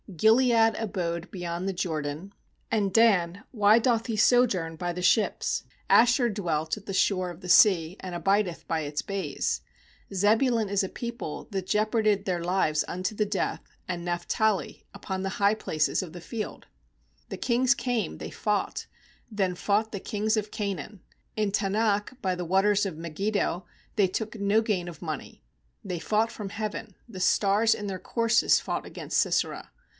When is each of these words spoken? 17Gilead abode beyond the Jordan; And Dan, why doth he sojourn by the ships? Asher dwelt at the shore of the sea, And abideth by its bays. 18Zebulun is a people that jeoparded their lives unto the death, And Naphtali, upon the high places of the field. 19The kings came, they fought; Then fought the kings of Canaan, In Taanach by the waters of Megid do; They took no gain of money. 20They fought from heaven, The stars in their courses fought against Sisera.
17Gilead 0.09 0.77
abode 0.81 1.31
beyond 1.31 1.69
the 1.69 1.73
Jordan; 1.73 2.33
And 2.71 2.91
Dan, 2.91 3.43
why 3.51 3.79
doth 3.79 4.07
he 4.07 4.17
sojourn 4.17 4.75
by 4.75 4.91
the 4.91 5.01
ships? 5.03 5.63
Asher 5.91 6.27
dwelt 6.27 6.75
at 6.75 6.85
the 6.87 6.93
shore 6.93 7.29
of 7.29 7.39
the 7.41 7.47
sea, 7.47 7.95
And 8.01 8.13
abideth 8.13 8.67
by 8.67 8.81
its 8.81 9.01
bays. 9.01 9.61
18Zebulun 10.11 10.69
is 10.69 10.83
a 10.83 10.89
people 10.89 11.47
that 11.51 11.67
jeoparded 11.67 12.25
their 12.25 12.43
lives 12.43 12.83
unto 12.89 13.13
the 13.15 13.27
death, 13.27 13.61
And 13.87 14.03
Naphtali, 14.03 14.83
upon 14.93 15.21
the 15.21 15.29
high 15.37 15.53
places 15.53 16.01
of 16.03 16.11
the 16.13 16.19
field. 16.19 16.65
19The 17.29 17.41
kings 17.41 17.75
came, 17.75 18.17
they 18.17 18.31
fought; 18.31 18.87
Then 19.31 19.55
fought 19.55 19.91
the 19.93 19.99
kings 19.99 20.35
of 20.35 20.51
Canaan, 20.51 21.01
In 21.37 21.51
Taanach 21.51 22.19
by 22.21 22.33
the 22.35 22.43
waters 22.43 22.85
of 22.87 22.95
Megid 22.97 23.33
do; 23.33 23.63
They 23.95 24.07
took 24.07 24.37
no 24.37 24.61
gain 24.61 24.87
of 24.89 25.01
money. 25.01 25.43
20They 25.85 26.01
fought 26.01 26.31
from 26.31 26.49
heaven, 26.49 26.95
The 27.07 27.19
stars 27.21 27.73
in 27.73 27.87
their 27.87 27.99
courses 27.99 28.59
fought 28.59 28.85
against 28.85 29.17
Sisera. 29.17 29.71